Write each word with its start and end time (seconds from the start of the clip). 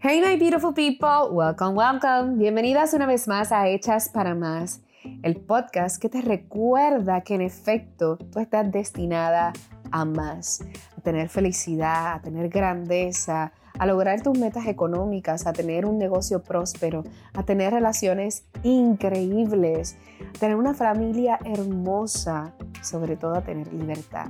Hey 0.00 0.20
my 0.20 0.36
beautiful 0.36 0.72
people, 0.72 1.30
welcome, 1.32 1.74
welcome. 1.74 2.38
Bienvenidas 2.38 2.94
una 2.94 3.04
vez 3.04 3.26
más 3.26 3.50
a 3.50 3.66
Hechas 3.66 4.08
para 4.08 4.36
Más, 4.36 4.80
el 5.24 5.34
podcast 5.34 6.00
que 6.00 6.08
te 6.08 6.22
recuerda 6.22 7.22
que 7.22 7.34
en 7.34 7.40
efecto 7.40 8.16
tú 8.16 8.38
estás 8.38 8.70
destinada 8.70 9.52
a 9.90 10.04
más, 10.04 10.64
a 10.96 11.00
tener 11.00 11.28
felicidad, 11.28 12.14
a 12.14 12.20
tener 12.22 12.48
grandeza, 12.48 13.52
a 13.76 13.86
lograr 13.86 14.22
tus 14.22 14.38
metas 14.38 14.68
económicas, 14.68 15.48
a 15.48 15.52
tener 15.52 15.84
un 15.84 15.98
negocio 15.98 16.44
próspero, 16.44 17.02
a 17.34 17.42
tener 17.42 17.72
relaciones 17.72 18.44
increíbles, 18.62 19.96
a 20.28 20.38
tener 20.38 20.54
una 20.54 20.74
familia 20.74 21.40
hermosa, 21.44 22.54
sobre 22.82 23.16
todo 23.16 23.34
a 23.34 23.40
tener 23.40 23.72
libertad. 23.72 24.28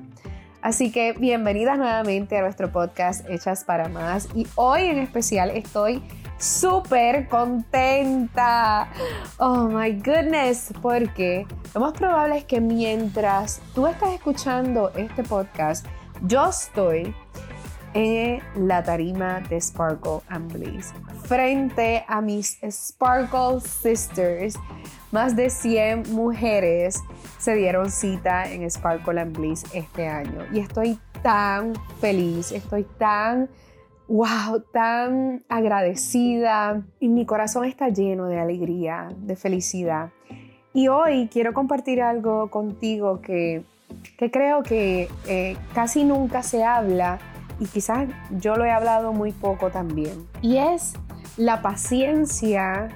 Así 0.60 0.90
que 0.90 1.12
bienvenidas 1.12 1.78
nuevamente 1.78 2.36
a 2.36 2.40
nuestro 2.40 2.72
podcast 2.72 3.24
Hechas 3.30 3.62
para 3.62 3.88
Más 3.88 4.28
y 4.34 4.44
hoy 4.56 4.86
en 4.86 4.98
especial 4.98 5.50
estoy 5.50 6.02
súper 6.36 7.28
contenta. 7.28 8.90
Oh 9.38 9.68
my 9.68 9.92
goodness, 9.92 10.72
porque 10.82 11.46
lo 11.74 11.80
más 11.80 11.92
probable 11.92 12.38
es 12.38 12.44
que 12.44 12.60
mientras 12.60 13.62
tú 13.72 13.86
estás 13.86 14.12
escuchando 14.12 14.90
este 14.96 15.22
podcast, 15.22 15.86
yo 16.22 16.48
estoy 16.48 17.14
en 17.94 18.40
la 18.54 18.82
tarima 18.82 19.40
de 19.48 19.60
Sparkle 19.60 20.20
and 20.28 20.52
Bliss 20.52 20.92
frente 21.24 22.04
a 22.06 22.20
mis 22.20 22.58
Sparkle 22.70 23.60
Sisters. 23.60 24.56
Más 25.10 25.34
de 25.36 25.50
100 25.50 26.12
mujeres 26.12 27.02
se 27.38 27.54
dieron 27.54 27.90
cita 27.90 28.50
en 28.50 28.68
Sparkle 28.70 29.20
and 29.20 29.36
Bliss 29.36 29.64
este 29.72 30.06
año 30.06 30.44
y 30.52 30.60
estoy 30.60 30.98
tan 31.22 31.74
feliz, 32.00 32.52
estoy 32.52 32.84
tan 32.98 33.48
wow, 34.08 34.60
tan 34.72 35.44
agradecida 35.48 36.82
y 36.98 37.08
mi 37.08 37.26
corazón 37.26 37.66
está 37.66 37.88
lleno 37.90 38.26
de 38.26 38.38
alegría, 38.38 39.08
de 39.16 39.36
felicidad. 39.36 40.10
Y 40.72 40.88
hoy 40.88 41.28
quiero 41.30 41.52
compartir 41.52 42.02
algo 42.02 42.50
contigo 42.50 43.20
que, 43.20 43.64
creo 44.16 44.62
que 44.62 45.08
eh, 45.26 45.56
casi 45.74 46.04
nunca 46.04 46.42
se 46.42 46.64
habla 46.64 47.18
y 47.60 47.66
quizás 47.66 48.08
yo 48.30 48.56
lo 48.56 48.64
he 48.64 48.70
hablado 48.70 49.12
muy 49.12 49.32
poco 49.32 49.70
también. 49.70 50.26
Y 50.42 50.58
es 50.58 50.94
la 51.36 51.62
paciencia 51.62 52.88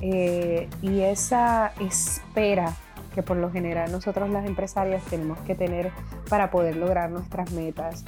eh, 0.00 0.68
y 0.82 1.00
esa 1.00 1.72
espera 1.80 2.74
que 3.14 3.22
por 3.22 3.36
lo 3.36 3.50
general 3.50 3.90
nosotros 3.90 4.30
las 4.30 4.46
empresarias 4.46 5.02
tenemos 5.04 5.38
que 5.40 5.54
tener 5.54 5.90
para 6.28 6.50
poder 6.50 6.76
lograr 6.76 7.10
nuestras 7.10 7.52
metas. 7.52 8.04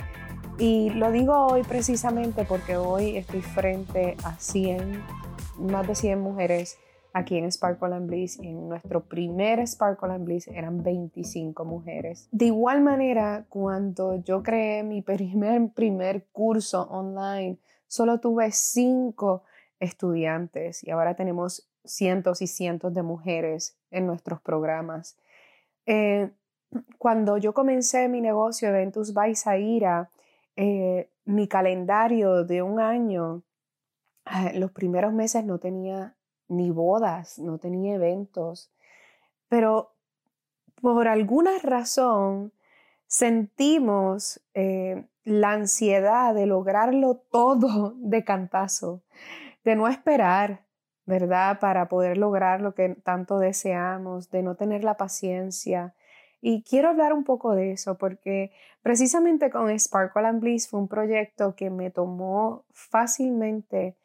Y 0.59 0.91
lo 0.91 1.11
digo 1.11 1.47
hoy 1.47 1.63
precisamente 1.63 2.45
porque 2.45 2.77
hoy 2.77 3.17
estoy 3.17 3.43
frente 3.43 4.17
a 4.23 4.37
100, 4.39 5.03
más 5.59 5.87
de 5.87 5.95
100 5.95 6.21
mujeres 6.21 6.79
aquí 7.13 7.37
en 7.39 7.51
Sparkle 7.51 7.95
and 7.95 8.07
Bliss. 8.07 8.39
En 8.41 8.69
nuestro 8.69 9.05
primer 9.05 9.67
Sparkle 9.67 10.13
and 10.13 10.25
Bliss 10.25 10.49
eran 10.49 10.83
25 10.83 11.65
mujeres. 11.65 12.29
De 12.33 12.47
igual 12.47 12.83
manera, 12.83 13.47
cuando 13.49 14.23
yo 14.23 14.43
creé 14.43 14.83
mi 14.83 15.03
primer, 15.03 15.71
primer 15.73 16.27
curso 16.33 16.83
online, 16.91 17.59
solo 17.87 18.21
tuve 18.21 18.51
5 18.51 19.43
estudiantes 19.81 20.85
y 20.85 20.91
ahora 20.91 21.17
tenemos 21.17 21.69
cientos 21.85 22.41
y 22.43 22.47
cientos 22.47 22.95
de 22.95 23.03
mujeres 23.03 23.77
en 23.91 24.07
nuestros 24.07 24.41
programas. 24.41 25.19
Eh, 25.87 26.31
cuando 26.99 27.37
yo 27.37 27.53
comencé 27.53 28.09
mi 28.09 28.21
negocio 28.21 28.69
Eventus 28.69 29.13
by 29.13 29.35
Zaira, 29.35 30.11
eh, 30.57 31.11
mi 31.25 31.49
calendario 31.49 32.45
de 32.45 32.63
un 32.63 32.81
año, 32.81 33.43
ah, 34.25 34.53
los 34.55 34.71
primeros 34.71 35.13
meses 35.13 35.45
no 35.45 35.59
tenía 35.59 36.17
ni 36.49 36.71
bodas, 36.71 37.39
no 37.39 37.59
tenía 37.59 37.95
eventos, 37.95 38.71
pero 39.49 39.93
por 40.81 41.09
alguna 41.09 41.53
razón 41.63 42.53
sentimos 43.07 44.41
eh, 44.55 45.07
la 45.25 45.53
ansiedad 45.53 46.35
de 46.35 46.47
lograrlo 46.47 47.23
todo 47.31 47.95
de 47.99 48.25
cantazo, 48.25 49.03
de 49.65 49.77
no 49.77 49.87
esperar, 49.89 50.65
¿verdad? 51.07 51.61
Para 51.61 51.89
poder 51.89 52.17
lograr 52.17 52.61
lo 52.61 52.75
que 52.75 52.97
tanto 53.05 53.39
deseamos, 53.39 54.31
de 54.31 54.43
no 54.43 54.57
tener 54.57 54.83
la 54.83 54.97
paciencia. 54.97 55.95
Y 56.41 56.63
quiero 56.65 56.89
hablar 56.89 57.13
un 57.13 57.23
poco 57.23 57.55
de 57.55 57.73
eso 57.73 57.97
porque 57.97 58.53
precisamente 58.83 59.51
con 59.51 59.71
Sparkle 59.79 60.27
and 60.27 60.41
Bliss 60.41 60.69
fue 60.69 60.81
un 60.81 60.89
proyecto 60.89 61.55
que 61.55 61.71
me 61.71 61.91
tomó 61.91 62.65
fácilmente 62.73 63.97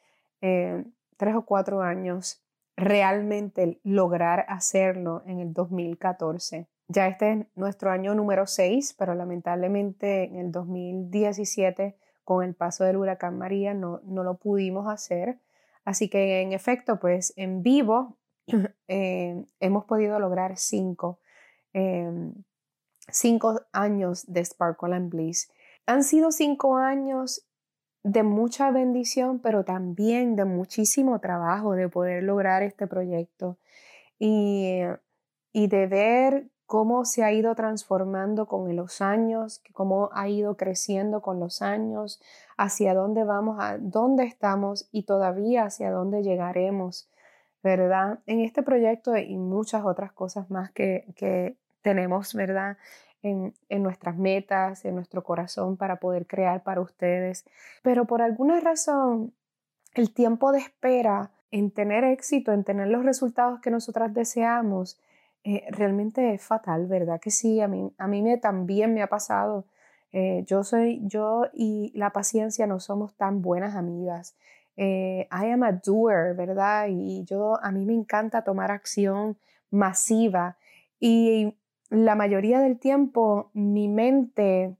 eh, 0.42 0.84
tres 1.18 1.36
o 1.36 1.44
cuatro 1.44 1.82
años 1.82 2.44
realmente 2.76 3.80
lograr 3.84 4.46
hacerlo 4.48 5.24
en 5.26 5.40
el 5.40 5.54
2014. 5.54 6.68
Ya 6.88 7.08
este 7.08 7.32
es 7.34 7.46
nuestro 7.56 7.92
año 7.92 8.14
número 8.16 8.48
seis, 8.48 8.96
pero 8.98 9.14
lamentablemente 9.14 10.24
en 10.24 10.38
el 10.38 10.52
2017, 10.52 11.98
con 12.24 12.46
el 12.46 12.56
paso 12.56 12.86
del 12.86 12.98
huracán 12.98 13.38
María, 13.38 13.74
no, 13.74 14.00
no 14.06 14.24
lo 14.24 14.38
pudimos 14.38 14.88
hacer. 14.88 15.40
Así 15.84 16.10
que 16.10 16.42
en 16.42 16.54
efecto, 16.54 17.00
pues 17.00 17.34
en 17.36 17.64
vivo 17.64 18.18
eh, 18.88 19.44
hemos 19.60 19.86
podido 19.86 20.20
lograr 20.20 20.58
cinco, 20.58 21.20
em, 21.74 22.34
cinco 23.10 23.62
años 23.74 24.26
de 24.28 24.46
Sparkle 24.46 24.96
and 24.96 25.10
Bliss. 25.10 25.52
Han 25.86 26.04
sido 26.04 26.32
cinco 26.32 26.78
años 26.78 27.47
de 28.08 28.24
mucha 28.24 28.72
bendición, 28.72 29.40
pero 29.40 29.66
también 29.66 30.38
de 30.38 30.46
muchísimo 30.46 31.20
trabajo 31.20 31.74
de 31.74 31.90
poder 31.90 32.24
lograr 32.24 32.64
este 32.64 32.88
proyecto 32.88 33.58
y, 34.18 34.80
y 35.52 35.68
de 35.68 35.88
ver 35.88 36.48
cómo 36.66 37.04
se 37.04 37.26
ha 37.26 37.34
ido 37.34 37.54
transformando 37.54 38.46
con 38.46 38.74
los 38.78 39.02
años, 39.02 39.62
cómo 39.74 40.10
ha 40.14 40.30
ido 40.30 40.56
creciendo 40.56 41.22
con 41.22 41.42
los 41.42 41.62
años, 41.62 42.22
hacia 42.56 42.94
dónde 42.94 43.26
vamos, 43.26 43.58
a 43.60 43.78
dónde 43.78 44.24
estamos 44.24 44.88
y 44.94 45.04
todavía 45.04 45.66
hacia 45.66 45.92
dónde 45.92 46.24
llegaremos, 46.24 47.10
¿verdad? 47.62 48.20
En 48.26 48.40
este 48.40 48.64
proyecto 48.64 49.18
y 49.18 49.36
muchas 49.36 49.84
otras 49.84 50.14
cosas 50.14 50.50
más 50.50 50.72
que, 50.72 51.14
que 51.18 51.58
tenemos, 51.82 52.34
¿verdad? 52.34 52.78
En, 53.24 53.54
nuestras 53.84 54.18
metas, 54.18 54.86
en 54.86 54.96
nuestro 54.96 55.24
corazón 55.24 55.78
para 55.78 55.98
poder 55.98 56.28
crear 56.28 56.64
para 56.64 56.82
ustedes. 56.82 57.46
Pero 57.84 58.06
por 58.06 58.22
alguna 58.22 58.60
razón, 58.60 59.34
el 59.94 60.14
tiempo 60.14 60.52
de 60.52 60.60
espera 60.60 61.32
en 61.52 61.72
tener 61.72 62.04
éxito, 62.04 62.52
en 62.52 62.64
tener 62.64 62.88
los 62.88 63.04
resultados 63.06 63.60
que 63.62 63.72
nosotras 63.72 64.14
deseamos, 64.14 65.00
eh, 65.44 65.64
realmente 65.70 66.34
es 66.34 66.44
fatal, 66.44 66.88
¿verdad? 66.88 67.20
Que 67.20 67.32
sí, 67.32 67.62
a 67.62 67.68
mí, 67.68 67.94
a 67.98 68.08
mí 68.08 68.22
me, 68.22 68.38
también 68.38 68.94
me 68.94 69.02
ha 69.02 69.08
pasado. 69.08 69.66
Eh, 70.12 70.44
yo 70.46 70.64
soy, 70.64 71.02
yo 71.04 71.46
y 71.54 71.92
la 71.96 72.12
paciencia 72.12 72.68
no 72.68 72.80
somos 72.80 73.16
tan 73.16 73.42
buenas 73.42 73.76
amigas. 73.76 74.36
Eh, 74.76 75.28
I 75.32 75.52
am 75.52 75.64
a 75.64 75.72
doer, 75.72 76.36
¿verdad? 76.36 76.88
Y 76.90 77.24
yo, 77.26 77.58
a 77.64 77.72
mí 77.72 77.86
me 77.86 77.94
encanta 77.94 78.44
tomar 78.44 78.72
acción 78.72 79.38
masiva 79.72 80.58
y 81.00 81.56
la 81.90 82.16
mayoría 82.16 82.60
del 82.60 82.80
tiempo 82.80 83.50
mi 83.54 83.88
mente 83.88 84.76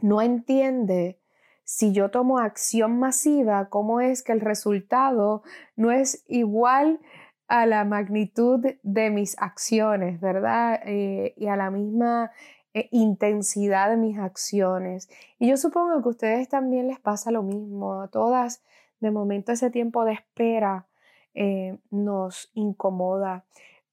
no 0.00 0.22
entiende 0.22 1.18
si 1.64 1.92
yo 1.92 2.10
tomo 2.10 2.38
acción 2.38 2.98
masiva, 2.98 3.68
cómo 3.68 4.00
es 4.00 4.22
que 4.22 4.32
el 4.32 4.40
resultado 4.40 5.42
no 5.76 5.92
es 5.92 6.24
igual 6.26 7.00
a 7.46 7.66
la 7.66 7.84
magnitud 7.84 8.64
de 8.82 9.10
mis 9.10 9.36
acciones, 9.38 10.20
¿verdad? 10.20 10.80
Eh, 10.86 11.34
y 11.36 11.46
a 11.48 11.56
la 11.56 11.70
misma 11.70 12.30
eh, 12.74 12.88
intensidad 12.90 13.90
de 13.90 13.96
mis 13.96 14.18
acciones. 14.18 15.10
Y 15.38 15.48
yo 15.48 15.56
supongo 15.56 16.00
que 16.00 16.08
a 16.08 16.10
ustedes 16.10 16.48
también 16.48 16.86
les 16.86 17.00
pasa 17.00 17.30
lo 17.30 17.42
mismo. 17.42 18.00
A 18.00 18.08
todas, 18.08 18.62
de 19.00 19.10
momento, 19.10 19.52
ese 19.52 19.70
tiempo 19.70 20.04
de 20.04 20.12
espera 20.12 20.86
eh, 21.34 21.78
nos 21.90 22.50
incomoda. 22.54 23.44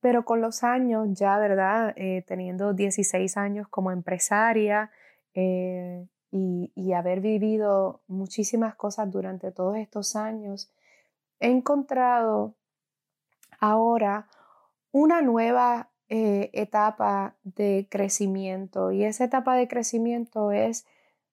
Pero 0.06 0.24
con 0.24 0.40
los 0.40 0.64
años, 0.64 1.08
ya, 1.14 1.40
¿verdad? 1.40 1.92
Eh, 1.96 2.24
teniendo 2.28 2.74
16 2.74 3.38
años 3.38 3.68
como 3.70 3.92
empresaria 3.92 4.92
eh, 5.34 6.06
y, 6.30 6.94
haber 6.94 7.22
vivido 7.22 8.02
muchísimas 8.06 8.76
cosas 8.76 9.10
durante 9.10 9.52
todos 9.52 9.78
estos 9.78 10.16
años, 10.16 10.70
he 11.40 11.50
encontrado 11.50 12.54
ahora 13.60 14.28
una 14.92 15.24
nueva 15.24 15.90
eh, 16.10 16.52
etapa 16.54 17.34
de 17.44 17.88
crecimiento 17.90 18.92
y 18.92 19.06
esa 19.06 19.24
etapa 19.24 19.56
de 19.56 19.68
crecimiento 19.68 20.52
es 20.52 20.86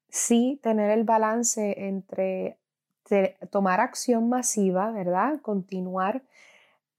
sí 0.08 0.58
tener 0.62 0.90
el 0.92 1.04
balance 1.04 1.74
entre 1.76 2.56
tomar 3.50 3.80
acción 3.80 4.30
masiva, 4.30 4.92
¿verdad? 4.92 5.42
Continuar 5.42 6.22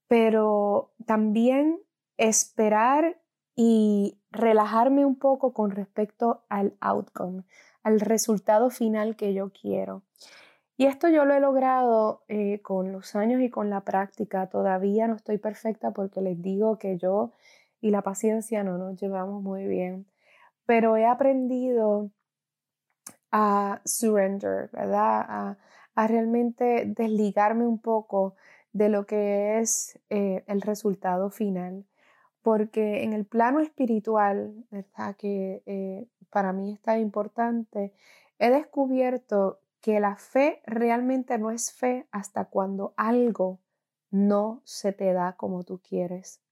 pero 0.08 0.92
también 1.06 1.80
esperar 2.16 3.20
y 3.56 4.18
relajarme 4.30 5.04
un 5.04 5.16
poco 5.16 5.52
con 5.52 5.70
respecto 5.70 6.44
al 6.48 6.76
outcome, 6.80 7.44
al 7.82 8.00
resultado 8.00 8.70
final 8.70 9.16
que 9.16 9.34
yo 9.34 9.50
quiero. 9.50 10.02
Y 10.76 10.86
esto 10.86 11.08
yo 11.08 11.24
lo 11.24 11.34
he 11.34 11.40
logrado 11.40 12.24
eh, 12.28 12.60
con 12.62 12.90
los 12.90 13.14
años 13.14 13.40
y 13.40 13.48
con 13.48 13.70
la 13.70 13.82
práctica. 13.82 14.48
Todavía 14.48 15.06
no 15.06 15.14
estoy 15.14 15.38
perfecta 15.38 15.92
porque 15.92 16.20
les 16.20 16.40
digo 16.42 16.78
que 16.78 16.98
yo 16.98 17.30
y 17.80 17.90
la 17.90 18.02
paciencia 18.02 18.64
no 18.64 18.76
nos 18.76 19.00
llevamos 19.00 19.42
muy 19.42 19.66
bien. 19.66 20.06
Pero 20.66 20.96
he 20.96 21.06
aprendido 21.06 22.10
a 23.30 23.80
surrender, 23.84 24.70
¿verdad? 24.72 25.56
A, 25.96 26.06
realmente 26.06 26.86
desligarme 26.86 27.66
un 27.66 27.78
poco 27.78 28.34
de 28.74 28.88
lo 28.88 29.06
que 29.06 29.60
es 29.60 29.98
eh, 30.10 30.44
el 30.46 30.60
resultado 30.60 31.30
final. 31.30 31.86
Porque 32.42 33.04
en 33.04 33.14
el 33.14 33.24
plano 33.24 33.60
espiritual, 33.60 34.66
¿verdad? 34.70 35.16
Que 35.16 35.62
eh, 35.64 36.06
para 36.28 36.52
mí 36.52 36.72
está 36.74 36.98
importante, 36.98 37.94
he 38.38 38.50
descubierto 38.50 39.60
que 39.80 40.00
la 40.00 40.16
fe 40.16 40.60
realmente 40.66 41.38
no 41.38 41.50
es 41.50 41.72
fe 41.72 42.06
hasta 42.10 42.46
cuando 42.46 42.92
algo 42.96 43.60
no 44.10 44.60
se 44.64 44.92
te 44.92 45.12
da 45.12 45.36
como 45.36 45.62
tú 45.62 45.80
quieres. 45.80 46.42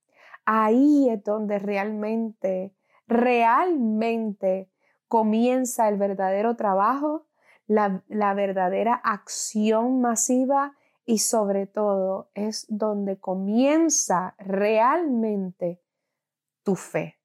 Ahí 0.44 1.08
es 1.10 1.22
donde 1.24 1.58
realmente, 1.58 2.72
realmente 3.06 4.70
comienza 5.08 5.88
el 5.88 5.96
verdadero 5.96 6.56
trabajo, 6.56 7.26
la, 7.66 8.02
la 8.08 8.32
verdadera 8.34 8.94
acción 8.94 10.00
masiva 10.00 10.76
y 11.12 11.18
sobre 11.18 11.66
todo 11.66 12.30
es 12.32 12.64
donde 12.70 13.18
comienza 13.18 14.34
realmente 14.38 15.78
tu 16.62 16.74
fe. 16.74 17.18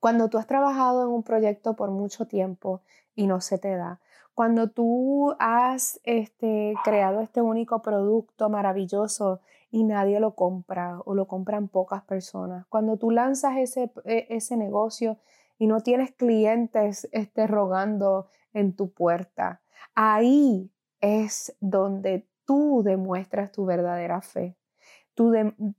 Cuando 0.00 0.28
tú 0.28 0.36
has 0.36 0.46
trabajado 0.46 1.02
en 1.04 1.08
un 1.08 1.22
proyecto 1.22 1.76
por 1.76 1.90
mucho 1.90 2.26
tiempo 2.26 2.82
y 3.14 3.26
no 3.26 3.40
se 3.40 3.56
te 3.56 3.74
da, 3.74 4.02
cuando 4.34 4.68
tú 4.68 5.34
has 5.38 5.98
este, 6.04 6.74
creado 6.84 7.22
este 7.22 7.40
único 7.40 7.80
producto 7.80 8.50
maravilloso 8.50 9.40
y 9.70 9.84
nadie 9.84 10.20
lo 10.20 10.34
compra 10.34 11.00
o 11.06 11.14
lo 11.14 11.26
compran 11.26 11.68
pocas 11.68 12.02
personas, 12.02 12.66
cuando 12.66 12.98
tú 12.98 13.10
lanzas 13.10 13.56
ese, 13.56 13.90
e, 14.04 14.26
ese 14.28 14.58
negocio 14.58 15.16
y 15.56 15.68
no 15.68 15.80
tienes 15.80 16.12
clientes 16.12 17.08
este, 17.12 17.46
rogando 17.46 18.28
en 18.52 18.76
tu 18.76 18.92
puerta, 18.92 19.62
ahí 19.94 20.70
es 21.00 21.56
donde 21.60 22.28
tú 22.44 22.82
demuestras 22.84 23.52
tu 23.52 23.64
verdadera 23.64 24.20
fe, 24.20 24.56
tu, 25.14 25.32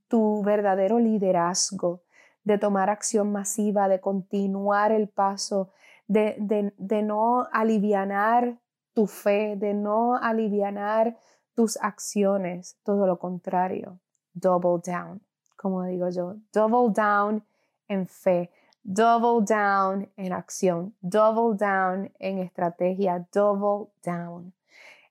tu 0.07 0.43
verdadero 0.43 0.99
liderazgo 0.99 2.03
de 2.43 2.57
tomar 2.57 2.89
acción 2.89 3.31
masiva, 3.31 3.87
de 3.87 3.99
continuar 3.99 4.91
el 4.91 5.09
paso 5.09 5.71
de, 6.07 6.35
de, 6.77 7.01
no 7.01 7.47
alivianar 7.51 8.59
tu 8.93 9.07
fe, 9.07 9.55
de 9.57 9.73
no 9.73 10.15
alivianar 10.15 11.17
tus 11.55 11.77
acciones, 11.77 12.77
todo 12.83 13.07
lo 13.07 13.17
contrario, 13.17 13.99
double 14.33 14.81
down, 14.85 15.21
como 15.57 15.83
digo 15.83 16.09
yo, 16.09 16.35
double 16.53 16.93
down 16.93 17.43
en 17.87 18.07
fe, 18.07 18.51
double 18.83 19.43
down 19.45 20.09
en 20.15 20.33
acción, 20.33 20.95
double 21.01 21.57
down 21.57 22.11
en 22.19 22.39
estrategia, 22.39 23.27
double 23.33 23.91
down. 24.03 24.53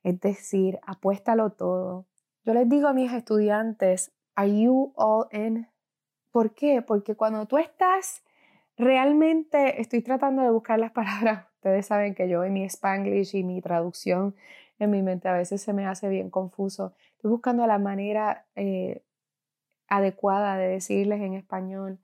Es 0.05 0.21
decir, 0.21 0.79
apuéstalo 0.85 1.49
todo. 1.51 2.05
Yo 2.45 2.53
les 2.53 2.69
digo 2.69 2.87
a 2.87 2.93
mis 2.93 3.11
estudiantes, 3.11 4.13
are 4.35 4.61
you 4.61 4.93
all 4.95 5.27
in? 5.31 5.67
¿Por 6.31 6.53
qué? 6.53 6.81
Porque 6.81 7.15
cuando 7.15 7.45
tú 7.45 7.57
estás 7.57 8.23
Realmente 8.77 9.79
estoy 9.81 10.01
tratando 10.01 10.41
de 10.41 10.49
buscar 10.49 10.79
las 10.79 10.91
palabras. 10.91 11.45
Ustedes 11.55 11.85
saben 11.85 12.13
que 12.13 12.29
yo 12.29 12.43
en 12.43 12.53
mi 12.53 12.63
spanglish 12.65 13.35
y 13.35 13.43
mi 13.43 13.61
traducción 13.61 14.35
en 14.77 14.91
mi 14.91 15.01
mente 15.01 15.29
a 15.29 15.33
veces 15.33 15.61
se 15.61 15.71
me 15.71 15.85
hace 15.85 16.09
bien 16.09 16.29
confuso. 16.29 16.93
Estoy 17.15 17.31
buscando 17.31 17.65
la 17.65 17.79
manera 17.79 18.45
eh, 18.55 19.03
adecuada 19.87 20.57
de 20.57 20.67
decirles 20.67 21.21
en 21.21 21.33
español 21.33 21.99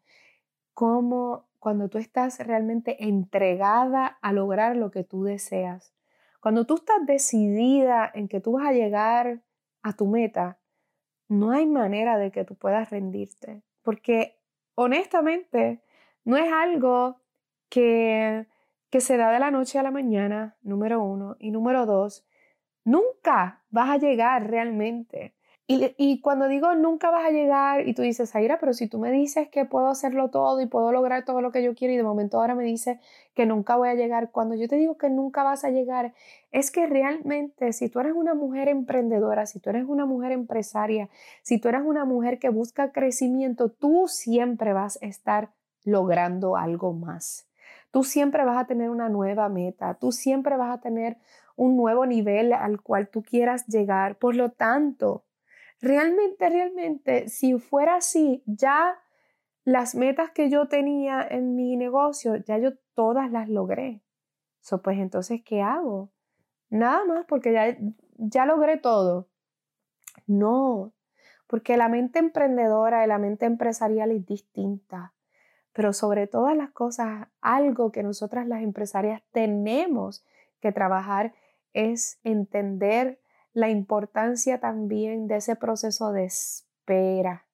cómo 0.74 1.50
cuando 1.60 1.90
tú 1.90 1.98
estás 1.98 2.40
realmente 2.40 3.04
entregada 3.04 4.08
a 4.22 4.32
lograr 4.32 4.78
lo 4.78 4.90
que 4.90 5.04
tú 5.04 5.26
deseas, 5.26 5.94
cuando 6.42 6.66
tú 6.66 6.76
estás 6.76 7.06
decidida 7.06 8.12
en 8.14 8.28
que 8.28 8.42
tú 8.42 8.54
vas 8.54 8.68
a 8.68 8.74
llegar 8.74 9.42
a 9.84 9.94
tu 9.94 10.08
meta, 10.08 10.60
no 11.30 11.52
hay 11.52 11.66
manera 11.66 12.18
de 12.18 12.32
que 12.32 12.44
tú 12.44 12.56
puedas 12.56 12.90
rendirte, 12.90 13.62
porque 13.84 14.38
honestamente 14.76 15.82
no 16.26 16.38
es 16.38 16.52
algo 16.52 17.22
que, 17.70 18.48
que 18.90 19.02
se 19.02 19.18
da 19.18 19.32
de 19.32 19.40
la 19.40 19.52
noche 19.52 19.80
a 19.80 19.84
la 19.84 19.92
mañana, 19.92 20.58
número 20.62 21.02
uno. 21.02 21.36
Y 21.40 21.52
número 21.52 21.86
dos, 21.86 22.28
nunca 22.84 23.64
vas 23.70 23.90
a 23.90 23.98
llegar 23.98 24.50
realmente. 24.50 25.36
Y, 25.98 26.20
cuando 26.20 26.48
digo 26.50 26.76
nunca 26.76 27.12
vas 27.12 27.26
a 27.26 27.30
llegar 27.30 27.88
y 27.88 27.94
tú 27.94 28.02
dices, 28.02 28.36
Aira, 28.36 28.60
pero 28.60 28.74
si 28.74 28.88
tú 28.88 29.00
me 29.00 29.12
dices 29.12 29.48
que 29.48 29.64
puedo 29.64 29.88
hacerlo 29.88 30.30
todo 30.30 30.60
y 30.60 30.66
puedo 30.66 30.92
lograr 30.92 31.24
todo 31.24 31.40
lo 31.40 31.52
que 31.52 31.64
yo 31.64 31.76
quiero 31.76 31.94
y 31.94 31.98
de 31.98 32.04
momento 32.04 32.40
ahora 32.40 32.56
me 32.56 32.66
dices 32.66 33.00
que 33.34 33.46
nunca 33.46 33.78
voy 33.78 33.88
a 33.88 33.94
llegar, 33.94 34.32
cuando 34.32 34.56
yo 34.56 34.68
te 34.68 34.76
digo 34.76 34.98
que 34.98 35.10
nunca 35.10 35.44
vas 35.44 35.64
a 35.64 35.70
llegar, 35.70 36.14
es 36.52 36.72
que 36.72 36.88
realmente 36.88 37.72
si 37.72 37.88
tú 37.88 38.02
eres 38.02 38.14
una 38.14 38.34
mujer 38.34 38.68
emprendedora, 38.68 39.46
si 39.46 39.60
tú 39.60 39.70
eres 39.70 39.86
una 39.88 40.06
mujer 40.06 40.34
empresaria, 40.34 41.10
si 41.42 41.58
tú 41.58 41.70
eres 41.70 41.84
una 41.86 42.04
mujer 42.04 42.40
que 42.40 42.50
busca 42.50 42.92
crecimiento, 42.92 43.70
tú 43.70 44.08
siempre 44.10 44.74
vas 44.74 45.00
a 45.02 45.06
estar 45.06 45.52
logrando 45.86 46.58
algo 46.58 46.92
más. 46.92 47.48
Tú 47.92 48.04
siempre 48.04 48.44
vas 48.44 48.58
a 48.58 48.68
tener 48.68 48.90
una 48.90 49.08
nueva 49.08 49.48
meta, 49.48 49.94
tú 49.94 50.12
siempre 50.12 50.58
vas 50.58 50.78
a 50.78 50.82
tener 50.82 51.18
un 51.56 51.78
nuevo 51.78 52.06
nivel 52.06 52.52
al 52.54 52.82
cual 52.82 53.08
tú 53.10 53.24
quieras 53.24 53.68
llegar. 53.68 54.18
Por 54.18 54.36
lo 54.36 54.52
tanto, 54.52 55.24
realmente, 55.82 56.50
realmente, 56.50 57.28
si 57.30 57.58
fuera 57.58 57.96
así, 57.96 58.44
ya 58.46 59.00
las 59.64 59.96
metas 59.96 60.32
que 60.32 60.50
yo 60.50 60.68
tenía 60.68 61.26
en 61.30 61.56
mi 61.56 61.76
negocio, 61.76 62.36
ya 62.36 62.58
yo 62.58 62.72
todas 62.94 63.32
las 63.32 63.50
logré. 63.50 64.02
So, 64.62 64.82
pues 64.82 65.00
entonces, 65.00 65.42
¿qué 65.44 65.62
hago? 65.62 66.12
Nada 66.70 67.04
más 67.06 67.26
porque 67.26 67.52
ya, 67.52 67.78
ya 68.18 68.46
logré 68.46 68.78
todo. 68.78 69.28
No, 70.28 70.94
porque 71.48 71.78
la 71.78 71.90
mente 71.90 72.20
emprendedora 72.20 73.04
y 73.04 73.08
la 73.08 73.18
mente 73.18 73.46
empresarial 73.46 74.12
es 74.12 74.26
distinta. 74.26 75.14
Pero 75.74 75.94
sobre 75.94 76.28
todas 76.28 76.56
las 76.56 76.72
cosas, 76.72 77.28
algo 77.40 77.92
que 77.92 78.04
nosotras 78.04 78.48
las 78.48 78.62
empresarias 78.62 79.24
tenemos 79.32 80.26
que 80.60 80.72
trabajar 80.72 81.34
es 81.74 82.20
entender 82.24 83.21
la 83.54 83.70
importancia 83.70 84.60
también 84.60 85.28
de 85.28 85.38
ese 85.38 85.56
proceso 85.56 86.12
de 86.12 86.26
espera. 86.26 87.46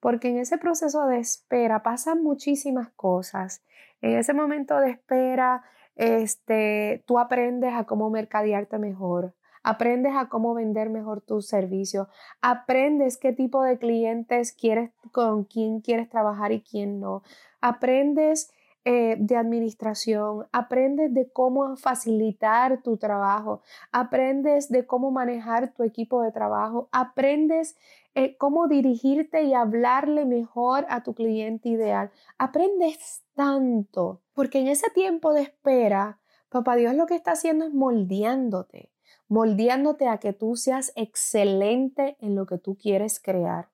Porque 0.00 0.28
en 0.28 0.38
ese 0.38 0.58
proceso 0.58 1.06
de 1.06 1.18
espera 1.18 1.82
pasan 1.82 2.22
muchísimas 2.22 2.90
cosas. 2.90 3.62
En 4.00 4.18
ese 4.18 4.34
momento 4.34 4.78
de 4.78 4.90
espera, 4.90 5.62
este, 5.94 7.04
tú 7.06 7.18
aprendes 7.18 7.74
a 7.74 7.84
cómo 7.84 8.10
mercadearte 8.10 8.78
mejor, 8.78 9.34
aprendes 9.62 10.14
a 10.16 10.28
cómo 10.28 10.54
vender 10.54 10.90
mejor 10.90 11.20
tus 11.20 11.46
servicios, 11.46 12.08
aprendes 12.40 13.16
qué 13.16 13.32
tipo 13.32 13.62
de 13.62 13.78
clientes 13.78 14.52
quieres, 14.52 14.90
con 15.12 15.44
quién 15.44 15.80
quieres 15.80 16.08
trabajar 16.08 16.52
y 16.52 16.62
quién 16.62 16.98
no, 17.00 17.22
aprendes 17.60 18.52
eh, 18.84 19.16
de 19.18 19.36
administración, 19.36 20.46
aprendes 20.52 21.14
de 21.14 21.30
cómo 21.30 21.76
facilitar 21.76 22.82
tu 22.82 22.96
trabajo, 22.96 23.62
aprendes 23.92 24.68
de 24.70 24.86
cómo 24.86 25.10
manejar 25.10 25.72
tu 25.72 25.82
equipo 25.82 26.22
de 26.22 26.32
trabajo, 26.32 26.88
aprendes 26.92 27.76
eh, 28.14 28.36
cómo 28.36 28.68
dirigirte 28.68 29.42
y 29.44 29.54
hablarle 29.54 30.24
mejor 30.24 30.86
a 30.88 31.02
tu 31.02 31.14
cliente 31.14 31.68
ideal. 31.68 32.10
Aprendes 32.38 33.22
tanto, 33.34 34.20
porque 34.34 34.60
en 34.60 34.68
ese 34.68 34.90
tiempo 34.90 35.32
de 35.32 35.42
espera, 35.42 36.18
Papá 36.48 36.76
Dios 36.76 36.94
lo 36.94 37.06
que 37.06 37.14
está 37.14 37.32
haciendo 37.32 37.64
es 37.64 37.72
moldeándote 37.72 38.92
moldeándote 39.32 40.08
a 40.08 40.18
que 40.18 40.34
tú 40.34 40.56
seas 40.56 40.92
excelente 40.94 42.18
en 42.20 42.34
lo 42.34 42.44
que 42.44 42.58
tú 42.58 42.76
quieres 42.76 43.18
crear. 43.18 43.70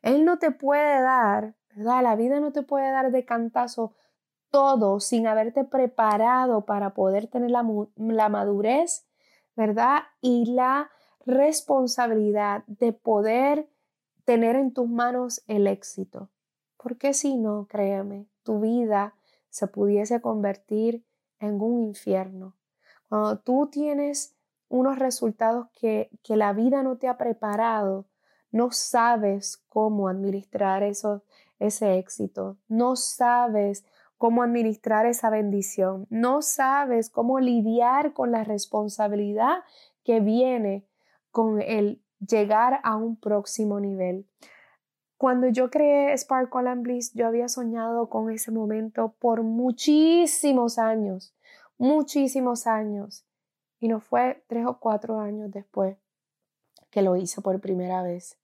Él 0.00 0.24
no 0.24 0.38
te 0.38 0.50
puede 0.50 1.02
dar. 1.02 1.54
La 1.74 2.16
vida 2.16 2.40
no 2.40 2.52
te 2.52 2.62
puede 2.62 2.90
dar 2.90 3.10
de 3.12 3.26
cantazo 3.26 3.92
todo 4.54 5.00
sin 5.00 5.26
haberte 5.26 5.64
preparado 5.64 6.64
para 6.64 6.94
poder 6.94 7.26
tener 7.26 7.50
la, 7.50 7.66
la 7.96 8.28
madurez, 8.28 9.04
¿verdad? 9.56 10.04
Y 10.20 10.44
la 10.54 10.92
responsabilidad 11.26 12.62
de 12.68 12.92
poder 12.92 13.68
tener 14.24 14.54
en 14.54 14.72
tus 14.72 14.88
manos 14.88 15.42
el 15.48 15.66
éxito. 15.66 16.30
Porque 16.76 17.14
si 17.14 17.36
no, 17.36 17.66
créeme, 17.66 18.28
tu 18.44 18.60
vida 18.60 19.16
se 19.50 19.66
pudiese 19.66 20.20
convertir 20.20 21.04
en 21.40 21.60
un 21.60 21.82
infierno. 21.82 22.54
Cuando 23.08 23.40
tú 23.40 23.68
tienes 23.72 24.36
unos 24.68 25.00
resultados 25.00 25.66
que, 25.72 26.10
que 26.22 26.36
la 26.36 26.52
vida 26.52 26.84
no 26.84 26.96
te 26.96 27.08
ha 27.08 27.18
preparado, 27.18 28.04
no 28.52 28.70
sabes 28.70 29.64
cómo 29.68 30.06
administrar 30.06 30.84
ese 30.84 31.98
éxito, 31.98 32.56
no 32.68 32.94
sabes 32.94 33.84
cómo 34.18 34.42
administrar 34.42 35.06
esa 35.06 35.30
bendición, 35.30 36.06
no 36.10 36.42
sabes 36.42 37.10
cómo 37.10 37.40
lidiar 37.40 38.12
con 38.12 38.30
la 38.30 38.44
responsabilidad 38.44 39.64
que 40.04 40.20
viene 40.20 40.86
con 41.30 41.60
el 41.60 42.00
llegar 42.26 42.80
a 42.84 42.96
un 42.96 43.16
próximo 43.16 43.80
nivel. 43.80 44.26
Cuando 45.16 45.48
yo 45.48 45.70
creé 45.70 46.16
Sparkle 46.16 46.68
and 46.68 46.82
Bliss, 46.82 47.12
yo 47.14 47.26
había 47.26 47.48
soñado 47.48 48.08
con 48.08 48.30
ese 48.30 48.50
momento 48.50 49.14
por 49.18 49.42
muchísimos 49.42 50.78
años, 50.78 51.34
muchísimos 51.78 52.66
años. 52.66 53.24
Y 53.80 53.88
no 53.88 54.00
fue 54.00 54.44
tres 54.46 54.66
o 54.66 54.78
cuatro 54.78 55.20
años 55.20 55.50
después 55.50 55.96
que 56.90 57.02
lo 57.02 57.16
hice 57.16 57.40
por 57.42 57.60
primera 57.60 58.02
vez. 58.02 58.38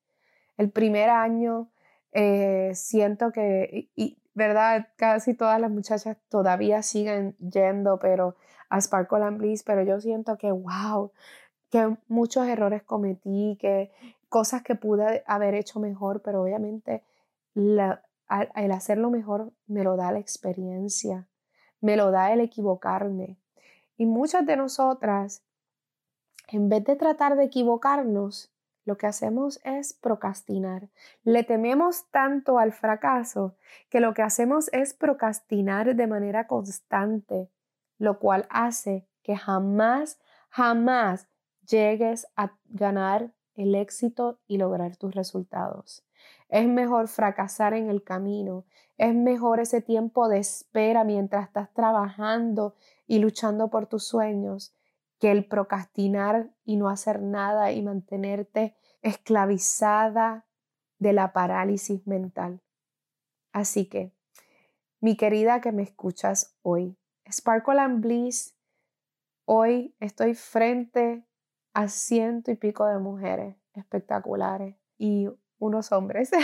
El 0.57 0.71
primer 0.71 1.09
año 1.09 1.71
eh, 2.13 2.73
siento 2.75 3.31
que, 3.33 3.89
¿verdad? 4.35 4.89
Casi 4.97 5.35
todas 5.35 5.61
las 5.61 5.71
muchachas 5.71 6.17
todavía 6.29 6.83
siguen 6.83 7.37
yendo, 7.39 7.99
pero 7.99 8.37
a 8.69 8.81
Sparkle 8.81 9.25
and 9.25 9.39
Bliss, 9.39 9.63
pero 9.63 9.83
yo 9.83 10.01
siento 10.01 10.37
que, 10.39 10.53
wow, 10.53 11.13
que 11.71 11.97
muchos 12.09 12.47
errores 12.47 12.83
cometí, 12.83 13.59
que 13.61 13.91
cosas 14.29 14.63
que 14.63 14.75
pude 14.77 15.25
haber 15.27 15.55
hecho 15.55 15.81
mejor, 15.81 16.23
pero 16.23 16.43
obviamente 16.43 17.03
el 17.55 18.73
hacerlo 18.73 19.11
mejor 19.11 19.53
me 19.67 19.83
lo 19.83 19.97
da 19.97 20.13
la 20.13 20.21
experiencia, 20.21 21.29
me 21.81 21.97
lo 21.97 22.13
da 22.13 22.33
el 22.33 22.41
equivocarme. 22.41 23.39
Y 23.97 24.07
muchas 24.07 24.47
de 24.47 24.57
nosotras, 24.57 25.43
en 26.49 26.69
vez 26.69 26.85
de 26.85 26.97
tratar 26.97 27.37
de 27.37 27.45
equivocarnos, 27.45 28.53
lo 28.91 28.97
que 28.97 29.07
hacemos 29.07 29.61
es 29.63 29.93
procrastinar. 29.93 30.89
Le 31.23 31.45
tememos 31.45 32.11
tanto 32.11 32.59
al 32.59 32.73
fracaso 32.73 33.55
que 33.89 34.01
lo 34.01 34.15
que 34.15 34.23
hacemos 34.23 34.69
es 34.73 34.95
procrastinar 34.95 35.95
de 35.95 36.07
manera 36.09 36.49
constante, 36.49 37.53
lo 37.99 38.19
cual 38.19 38.49
hace 38.51 39.07
que 39.23 39.37
jamás, 39.37 40.19
jamás 40.49 41.29
llegues 41.69 42.27
a 42.35 42.57
ganar 42.65 43.31
el 43.55 43.77
éxito 43.77 44.41
y 44.49 44.59
lograr 44.59 44.97
tus 44.97 45.15
resultados. 45.15 46.05
Es 46.49 46.67
mejor 46.67 47.07
fracasar 47.07 47.75
en 47.75 47.91
el 47.91 48.03
camino, 48.03 48.65
es 48.99 49.15
mejor 49.15 49.61
ese 49.61 49.83
tiempo 49.83 50.29
de 50.29 50.39
espera 50.39 51.05
mientras 51.05 51.47
estás 51.47 51.73
trabajando 51.73 52.75
y 53.07 53.21
luchando 53.21 53.69
por 53.71 53.87
tus 53.87 54.03
sueños 54.03 54.75
que 55.21 55.31
el 55.31 55.45
procrastinar 55.45 56.51
y 56.65 56.77
no 56.77 56.89
hacer 56.89 57.21
nada 57.21 57.71
y 57.71 57.83
mantenerte 57.83 58.75
esclavizada 59.03 60.47
de 60.99 61.13
la 61.13 61.33
parálisis 61.33 62.07
mental. 62.07 62.61
Así 63.53 63.87
que, 63.87 64.13
mi 65.01 65.17
querida 65.17 65.61
que 65.61 65.73
me 65.73 65.83
escuchas 65.83 66.55
hoy, 66.63 66.97
Sparkle 67.31 67.81
and 67.81 68.03
Bliss, 68.03 68.55
hoy 69.45 69.95
estoy 69.99 70.35
frente 70.35 71.25
a 71.73 71.89
ciento 71.89 72.51
y 72.51 72.57
pico 72.57 72.87
de 72.87 72.99
mujeres 72.99 73.57
espectaculares 73.75 74.77
y 74.99 75.29
unos 75.59 75.93
hombres. 75.93 76.31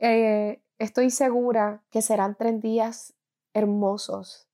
Eh, 0.00 0.62
estoy 0.78 1.10
segura 1.10 1.82
que 1.90 2.02
serán 2.02 2.36
tres 2.36 2.60
días 2.60 3.14
hermosos 3.52 4.48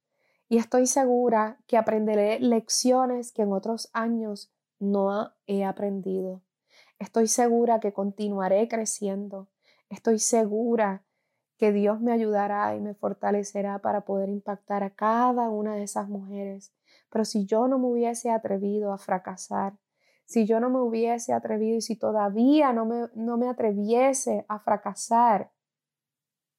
y 0.48 0.56
estoy 0.56 0.86
segura 0.86 1.58
que 1.66 1.76
aprenderé 1.76 2.40
lecciones 2.40 3.30
que 3.30 3.42
en 3.42 3.52
otros 3.52 3.90
años 3.92 4.50
no 4.78 5.34
he 5.46 5.66
aprendido. 5.66 6.40
Estoy 6.98 7.26
segura 7.26 7.80
que 7.80 7.92
continuaré 7.92 8.68
creciendo. 8.68 9.48
Estoy 9.88 10.18
segura 10.18 11.04
que 11.56 11.72
Dios 11.72 12.00
me 12.00 12.12
ayudará 12.12 12.74
y 12.76 12.80
me 12.80 12.94
fortalecerá 12.94 13.80
para 13.80 14.02
poder 14.04 14.28
impactar 14.28 14.82
a 14.82 14.90
cada 14.90 15.48
una 15.50 15.74
de 15.74 15.84
esas 15.84 16.08
mujeres. 16.08 16.72
Pero 17.10 17.24
si 17.24 17.46
yo 17.46 17.68
no 17.68 17.78
me 17.78 17.86
hubiese 17.86 18.30
atrevido 18.30 18.92
a 18.92 18.98
fracasar, 18.98 19.78
si 20.24 20.46
yo 20.46 20.60
no 20.60 20.70
me 20.70 20.80
hubiese 20.80 21.32
atrevido 21.32 21.76
y 21.76 21.82
si 21.82 21.96
todavía 21.96 22.72
no 22.72 22.86
me, 22.86 23.08
no 23.14 23.36
me 23.36 23.48
atreviese 23.48 24.44
a 24.48 24.58
fracasar 24.58 25.52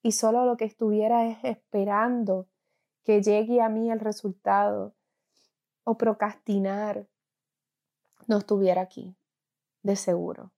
y 0.01 0.11
solo 0.11 0.45
lo 0.45 0.55
que 0.55 0.65
estuviera 0.65 1.25
es 1.25 1.39
esperando 1.43 2.47
que 3.03 3.23
llegue 3.23 3.61
a 3.61 3.69
mí 3.69 3.89
el 3.89 3.99
resultado 3.99 4.95
o 5.83 5.97
procrastinar, 5.97 7.07
no 8.27 8.37
estuviera 8.37 8.81
aquí 8.81 9.15
de 9.85 9.95
seguro. 9.95 10.51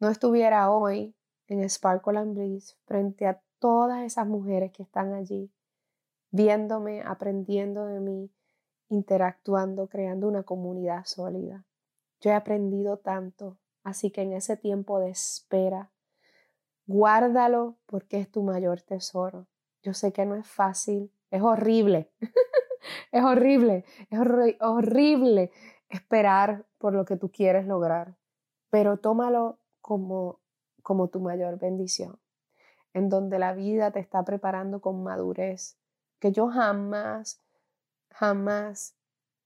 No 0.00 0.08
estuviera 0.08 0.70
hoy 0.70 1.14
en 1.46 1.68
Sparkle 1.68 2.18
and 2.18 2.34
Bliss 2.34 2.78
frente 2.86 3.26
a 3.26 3.42
todas 3.58 4.02
esas 4.02 4.26
mujeres 4.26 4.72
que 4.72 4.82
están 4.82 5.12
allí, 5.12 5.52
viéndome, 6.30 7.02
aprendiendo 7.02 7.84
de 7.84 8.00
mí, 8.00 8.32
interactuando, 8.88 9.88
creando 9.88 10.26
una 10.26 10.42
comunidad 10.42 11.04
sólida. 11.04 11.66
Yo 12.22 12.30
he 12.30 12.34
aprendido 12.34 12.96
tanto, 12.96 13.58
así 13.84 14.10
que 14.10 14.22
en 14.22 14.32
ese 14.32 14.56
tiempo 14.56 15.00
de 15.00 15.10
espera, 15.10 15.92
guárdalo 16.86 17.76
porque 17.84 18.20
es 18.20 18.30
tu 18.30 18.42
mayor 18.42 18.80
tesoro. 18.80 19.48
Yo 19.82 19.92
sé 19.92 20.14
que 20.14 20.24
no 20.24 20.34
es 20.34 20.48
fácil, 20.48 21.12
es 21.30 21.42
horrible, 21.42 22.10
es 23.12 23.22
horrible, 23.22 23.84
es 24.08 24.18
horrible 24.60 25.50
esperar 25.90 26.64
por 26.78 26.94
lo 26.94 27.04
que 27.04 27.16
tú 27.16 27.30
quieres 27.30 27.66
lograr 27.66 28.19
pero 28.70 28.96
tómalo 28.96 29.58
como, 29.80 30.38
como 30.82 31.08
tu 31.08 31.20
mayor 31.20 31.58
bendición, 31.58 32.18
en 32.94 33.08
donde 33.08 33.38
la 33.38 33.52
vida 33.52 33.90
te 33.90 34.00
está 34.00 34.24
preparando 34.24 34.80
con 34.80 35.02
madurez, 35.02 35.76
que 36.18 36.32
yo 36.32 36.48
jamás, 36.48 37.40
jamás 38.10 38.94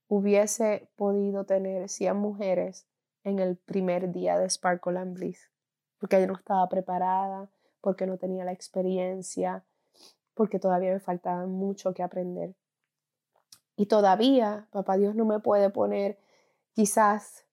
hubiese 0.07 0.89
podido 0.95 1.45
tener 1.45 1.89
100 1.89 2.15
mujeres 2.17 2.87
en 3.23 3.39
el 3.39 3.57
primer 3.57 4.11
día 4.11 4.37
de 4.37 4.49
Sparkle 4.49 4.99
and 4.99 5.15
Bliss, 5.15 5.49
porque 5.97 6.19
yo 6.19 6.27
no 6.27 6.35
estaba 6.35 6.67
preparada, 6.69 7.49
porque 7.81 8.05
no 8.05 8.17
tenía 8.17 8.45
la 8.45 8.51
experiencia, 8.51 9.63
porque 10.33 10.59
todavía 10.59 10.93
me 10.93 10.99
faltaba 10.99 11.45
mucho 11.47 11.93
que 11.93 12.03
aprender. 12.03 12.55
Y 13.75 13.87
todavía, 13.87 14.67
papá 14.71 14.97
Dios 14.97 15.15
no 15.15 15.25
me 15.25 15.39
puede 15.39 15.69
poner 15.69 16.19
quizás 16.73 17.44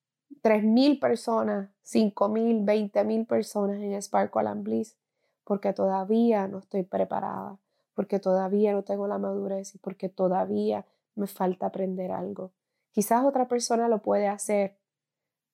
3.000 0.43 0.99
personas, 0.99 1.71
5.000, 1.85 2.65
20.000 2.65 3.27
personas 3.27 3.81
en 3.81 4.01
Sparkle 4.01 4.49
and 4.49 4.63
Bliss, 4.63 4.97
porque 5.45 5.73
todavía 5.73 6.49
no 6.49 6.59
estoy 6.59 6.83
preparada, 6.83 7.59
porque 7.95 8.19
todavía 8.19 8.73
no 8.73 8.83
tengo 8.83 9.07
la 9.07 9.19
madurez 9.19 9.75
y 9.75 9.79
porque 9.79 10.09
todavía 10.09 10.87
me 11.15 11.27
falta 11.27 11.67
aprender 11.67 12.13
algo. 12.13 12.53
Quizás 12.93 13.25
otra 13.25 13.49
persona 13.49 13.89
lo 13.89 14.03
puede 14.03 14.29
hacer, 14.29 14.77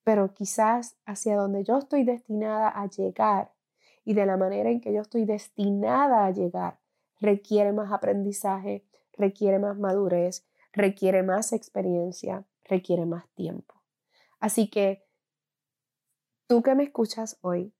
pero 0.04 0.34
quizás 0.34 0.96
hacia 1.06 1.36
donde 1.36 1.64
yo 1.64 1.78
estoy 1.78 2.04
destinada 2.04 2.68
a 2.68 2.86
llegar 2.88 3.52
y 4.04 4.14
de 4.14 4.26
la 4.26 4.36
manera 4.36 4.70
en 4.70 4.80
que 4.80 4.92
yo 4.92 5.02
estoy 5.02 5.24
destinada 5.24 6.24
a 6.24 6.30
llegar 6.30 6.78
requiere 7.20 7.72
más 7.72 7.92
aprendizaje, 7.92 8.84
requiere 9.16 9.58
más 9.58 9.78
madurez, 9.78 10.46
requiere 10.72 11.22
más 11.22 11.52
experiencia, 11.52 12.44
requiere 12.64 13.06
más 13.06 13.28
tiempo. 13.34 13.77
Así 14.40 14.70
que 14.70 15.04
tú 16.46 16.62
que 16.62 16.74
me 16.74 16.84
escuchas 16.84 17.38
hoy, 17.40 17.74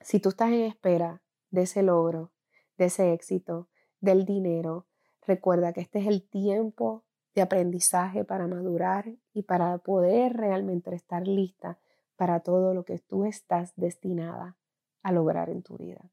si 0.00 0.20
tú 0.20 0.30
estás 0.30 0.50
en 0.50 0.62
espera 0.62 1.22
de 1.50 1.62
ese 1.62 1.82
logro, 1.82 2.32
de 2.76 2.86
ese 2.86 3.12
éxito, 3.12 3.68
del 4.00 4.24
dinero, 4.24 4.86
recuerda 5.26 5.72
que 5.72 5.80
este 5.80 5.98
es 5.98 6.06
el 6.06 6.28
tiempo 6.28 7.04
de 7.34 7.42
aprendizaje 7.42 8.24
para 8.24 8.46
madurar 8.46 9.12
y 9.32 9.42
para 9.42 9.78
poder 9.78 10.34
realmente 10.34 10.94
estar 10.94 11.26
lista 11.26 11.78
para 12.16 12.40
todo 12.40 12.72
lo 12.72 12.84
que 12.84 12.98
tú 12.98 13.24
estás 13.24 13.72
destinada 13.76 14.56
a 15.02 15.12
lograr 15.12 15.50
en 15.50 15.62
tu 15.62 15.76
vida. 15.76 16.10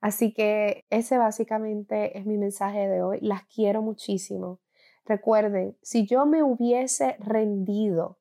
Así 0.00 0.32
que 0.32 0.86
ese 0.90 1.18
básicamente 1.18 2.18
es 2.18 2.26
mi 2.26 2.38
mensaje 2.38 2.88
de 2.88 3.02
hoy. 3.02 3.18
Las 3.20 3.44
quiero 3.44 3.82
muchísimo. 3.82 4.60
Recuerden, 5.04 5.76
si 5.82 6.06
yo 6.06 6.26
me 6.26 6.42
hubiese 6.42 7.16
rendido 7.18 8.18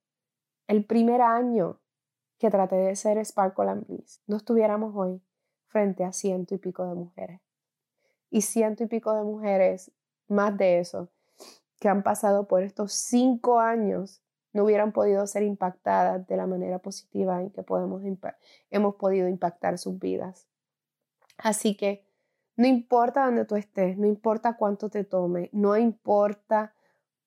el 0.68 0.86
primer 0.86 1.22
año 1.22 1.80
que 2.38 2.50
traté 2.50 2.76
de 2.76 2.96
ser 2.96 3.24
Sparkle 3.24 3.70
and 3.70 3.88
Bliss, 3.88 4.22
no 4.28 4.38
estuviéramos 4.38 4.94
hoy 4.96 5.22
frente 5.68 6.04
a 6.04 6.12
ciento 6.12 6.56
y 6.56 6.58
pico 6.58 6.88
de 6.88 6.96
mujeres. 6.96 7.42
Y 8.30 8.42
ciento 8.42 8.84
y 8.84 8.88
pico 8.88 9.14
de 9.14 9.24
mujeres, 9.24 9.92
más 10.28 10.58
de 10.58 10.80
eso, 10.80 11.10
que 11.80 11.90
han 11.90 12.04
pasado 12.04 12.48
por 12.48 12.64
estos 12.64 12.94
cinco 12.94 13.60
años, 13.60 14.22
no 14.54 14.64
hubieran 14.64 14.94
podido 14.94 15.28
ser 15.28 15.44
impactadas 15.44 16.26
de 16.28 16.38
la 16.38 16.48
manera 16.48 16.80
positiva 16.80 17.42
en 17.42 17.50
que 17.50 17.64
podemos 17.64 18.02
hemos 18.70 18.96
podido 18.96 19.28
impactar 19.28 19.78
sus 19.78 20.00
vidas. 20.00 20.48
Así 21.38 21.76
que 21.76 22.06
no 22.56 22.68
importa 22.68 23.26
dónde 23.26 23.46
tú 23.46 23.56
estés, 23.56 23.98
no 23.98 24.08
importa 24.08 24.56
cuánto 24.56 24.90
te 24.90 25.04
tome, 25.04 25.50
no 25.52 25.76
importa 25.76 26.75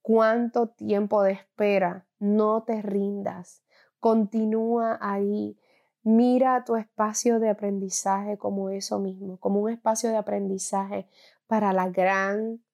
cuánto 0.09 0.69
tiempo 0.69 1.23
de 1.23 1.33
espera 1.33 2.07
no 2.19 2.62
te 2.62 2.81
rindas, 2.81 3.62
continúa 4.00 4.97
ahí. 5.03 5.61
Mira 6.03 6.65
tu 6.65 6.77
espacio 6.77 7.38
de 7.41 7.50
aprendizaje 7.50 8.38
como 8.38 8.71
eso 8.71 8.99
mismo, 9.00 9.37
como 9.37 9.61
un 9.61 9.69
espacio 9.71 10.09
de 10.09 10.17
aprendizaje 10.17 11.11
para 11.47 11.75
la 11.75 11.91
gran 11.91 12.65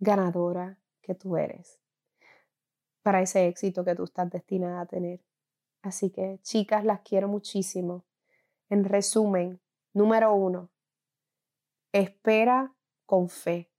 ganadora 0.00 0.80
que 1.02 1.14
tú 1.14 1.36
eres. 1.36 1.78
para 3.02 3.22
ese 3.22 3.46
éxito 3.46 3.84
que 3.84 3.94
tú 3.94 4.04
estás 4.04 4.28
destinada 4.28 4.80
a 4.80 4.86
tener. 4.86 5.20
Así 5.82 6.10
que, 6.10 6.40
chicas, 6.42 6.84
las 6.84 7.00
quiero 7.00 7.28
muchísimo. 7.28 8.04
En 8.68 8.84
resumen, 8.84 9.60
número 9.94 10.34
uno, 10.34 10.70
espera 11.92 12.74
con 13.06 13.28
fe. 13.28 13.70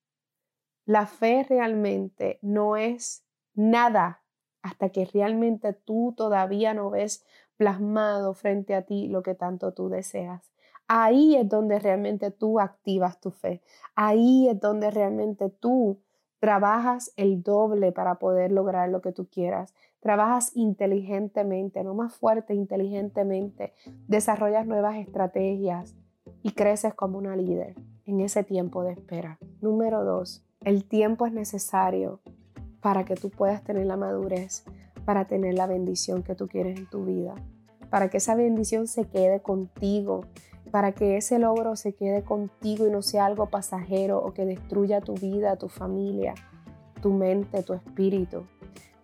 La 0.92 1.06
fe 1.06 1.46
realmente 1.48 2.38
no 2.42 2.76
es 2.76 3.24
nada 3.54 4.24
hasta 4.62 4.90
que 4.90 5.06
realmente 5.06 5.72
tú 5.72 6.14
todavía 6.18 6.74
no 6.74 6.90
ves 6.90 7.24
plasmado 7.56 8.34
frente 8.34 8.76
a 8.76 8.82
ti 8.82 9.08
lo 9.08 9.24
que 9.24 9.34
tanto 9.34 9.74
tú 9.74 9.88
deseas. 9.88 10.52
Ahí 10.90 11.38
es 11.38 11.48
donde 11.48 11.80
realmente 11.80 12.30
tú 12.30 12.60
activas 12.60 13.22
tu 13.22 13.32
fe. 13.32 13.62
Ahí 13.96 14.50
es 14.50 14.60
donde 14.60 14.92
realmente 14.92 15.50
tú 15.50 16.02
trabajas 16.40 17.14
el 17.16 17.42
doble 17.42 17.94
para 17.94 18.16
poder 18.16 18.52
lograr 18.52 18.90
lo 18.90 19.00
que 19.00 19.14
tú 19.14 19.30
quieras. 19.30 19.74
Trabajas 20.02 20.52
inteligentemente, 20.56 21.86
no 21.86 21.94
más 21.94 22.14
fuerte, 22.14 22.54
inteligentemente. 22.54 23.74
Desarrollas 24.10 24.68
nuevas 24.68 24.98
estrategias 24.98 25.96
y 26.44 26.52
creces 26.52 26.94
como 26.94 27.18
una 27.18 27.38
líder 27.38 27.76
en 28.12 28.20
ese 28.20 28.44
tiempo 28.44 28.84
de 28.84 28.92
espera. 28.92 29.40
Número 29.62 30.04
dos, 30.04 30.44
el 30.64 30.84
tiempo 30.84 31.26
es 31.26 31.32
necesario 31.32 32.20
para 32.82 33.06
que 33.06 33.16
tú 33.16 33.30
puedas 33.30 33.64
tener 33.64 33.86
la 33.86 33.96
madurez, 33.96 34.66
para 35.06 35.26
tener 35.26 35.54
la 35.54 35.66
bendición 35.66 36.22
que 36.22 36.36
tú 36.36 36.48
quieres 36.48 36.78
en 36.78 36.88
tu 36.88 37.06
vida, 37.06 37.36
para 37.90 38.10
que 38.10 38.18
esa 38.18 38.36
bendición 38.36 38.88
se 38.88 39.06
quede 39.06 39.42
contigo, 39.42 40.26
para 40.72 40.92
que 40.92 41.16
ese 41.16 41.40
logro 41.40 41.78
se 41.78 41.94
quede 41.94 42.24
contigo 42.24 42.86
y 42.86 42.92
no 42.92 43.02
sea 43.02 43.26
algo 43.26 43.46
pasajero 43.46 44.22
o 44.22 44.34
que 44.34 44.46
destruya 44.46 45.00
tu 45.00 45.14
vida, 45.14 45.56
tu 45.56 45.70
familia, 45.70 46.34
tu 47.02 47.14
mente, 47.14 47.64
tu 47.64 47.74
espíritu. 47.74 48.44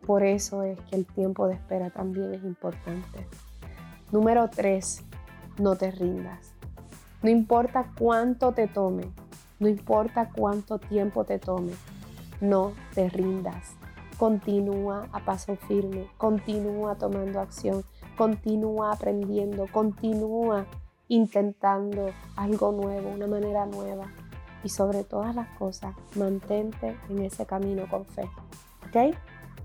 Por 0.06 0.24
eso 0.24 0.64
es 0.64 0.80
que 0.82 0.98
el 0.98 1.06
tiempo 1.06 1.48
de 1.48 1.54
espera 1.54 1.92
también 1.92 2.34
es 2.34 2.44
importante. 2.44 3.26
Número 4.12 4.50
tres, 4.50 5.04
no 5.60 5.78
te 5.78 5.92
rindas. 5.92 6.57
No 7.24 7.30
importa 7.32 7.92
cuánto 7.98 8.52
te 8.52 8.68
tome, 8.68 9.12
no 9.60 9.68
importa 9.68 10.30
cuánto 10.30 10.78
tiempo 10.78 11.24
te 11.24 11.40
tome, 11.40 11.72
no 12.42 12.74
te 12.94 13.10
rindas. 13.10 13.74
Continúa 14.20 15.08
a 15.12 15.26
paso 15.26 15.56
firme, 15.56 16.08
continúa 16.18 16.96
tomando 16.96 17.40
acción, 17.40 17.84
continúa 18.16 18.92
aprendiendo, 18.92 19.66
continúa 19.72 20.68
intentando 21.08 22.12
algo 22.36 22.72
nuevo, 22.72 23.10
una 23.10 23.28
manera 23.28 23.66
nueva. 23.66 24.12
Y 24.64 24.70
sobre 24.70 25.04
todas 25.04 25.34
las 25.36 25.48
cosas, 25.58 25.96
mantente 26.16 26.98
en 27.10 27.20
ese 27.20 27.46
camino 27.48 27.88
con 27.90 28.06
fe. 28.06 28.30
¿Ok? 28.88 29.16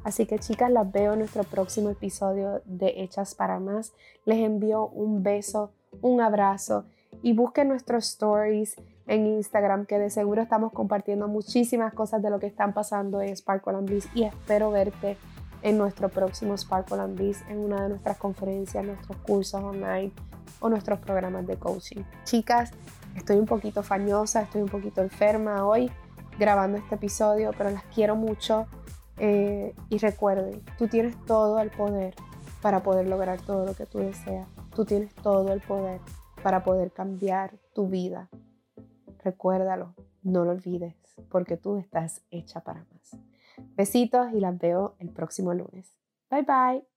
Así 0.05 0.27
que 0.27 0.39
chicas, 0.39 0.71
las 0.71 0.91
veo 0.91 1.13
en 1.13 1.21
nuestro 1.21 1.45
próximo 1.45 1.91
episodio 1.91 2.63
de 2.65 3.03
Hechas 3.03 3.35
para 3.35 3.61
Más. 3.61 3.93
Les 4.25 4.39
envío 4.39 4.87
un 4.89 5.23
beso, 5.23 5.73
un 6.01 6.21
abrazo 6.21 6.85
y 7.23 7.35
busquen 7.35 7.69
nuestros 7.69 8.09
stories 8.09 8.77
en 9.07 9.27
Instagram 9.27 9.87
que 9.87 9.99
de 9.99 10.11
seguro 10.11 10.43
estamos 10.43 10.73
compartiendo 10.73 11.29
muchísimas 11.29 11.93
cosas 11.93 12.23
de 12.23 12.31
lo 12.31 12.39
que 12.39 12.47
están 12.47 12.73
pasando 12.73 13.21
en 13.21 13.37
Sparkle 13.37 13.81
Bliss 13.83 14.09
y 14.15 14.25
espero 14.25 14.71
verte 14.71 15.17
en 15.63 15.79
nuestro 15.79 16.09
próximo 16.09 16.57
Sparkle 16.57 17.07
Bliss 17.09 17.43
en 17.49 17.59
una 17.59 17.83
de 17.83 17.89
nuestras 17.91 18.17
conferencias, 18.19 18.85
nuestros 18.85 19.17
cursos 19.19 19.63
online 19.63 20.13
o 20.61 20.69
nuestros 20.69 20.99
programas 21.01 21.47
de 21.47 21.57
coaching. 21.57 22.03
Chicas, 22.25 22.71
estoy 23.17 23.37
un 23.37 23.47
poquito 23.47 23.83
fañosa, 23.83 24.43
estoy 24.43 24.63
un 24.63 24.69
poquito 24.69 25.03
enferma 25.03 25.67
hoy 25.67 25.91
grabando 26.39 26.79
este 26.79 26.95
episodio, 26.95 27.51
pero 27.57 27.71
las 27.71 27.85
quiero 27.95 28.17
mucho 28.17 28.67
eh, 29.19 29.75
y 29.89 29.99
recuerden, 29.99 30.63
tú 30.79 30.89
tienes 30.89 31.17
todo 31.27 31.61
el 31.61 31.71
poder 31.71 32.15
para 32.61 32.83
poder 32.83 33.07
lograr 33.09 33.41
todo 33.41 33.67
lo 33.67 33.75
que 33.75 33.87
tú 33.87 33.99
deseas. 33.99 34.49
Tú 34.75 34.85
tienes 34.85 35.15
todo 35.17 35.53
el 35.53 35.61
poder 35.61 36.01
para 36.43 36.65
poder 36.65 36.93
cambiar 36.93 37.59
tu 37.75 37.89
vida. 37.89 38.29
Recuérdalo, 39.25 39.95
no 40.23 40.45
lo 40.45 40.51
olvides, 40.51 40.97
porque 41.31 41.57
tú 41.57 41.77
estás 41.77 42.23
hecha 42.31 42.61
para 42.61 42.85
más. 42.93 43.17
Besitos 43.77 44.33
y 44.33 44.41
las 44.41 44.59
veo 44.59 44.97
el 44.99 45.11
próximo 45.11 45.55
lunes. 45.55 45.97
Bye 46.31 46.43
bye. 46.43 46.92